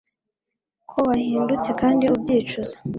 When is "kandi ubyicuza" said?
1.81-2.75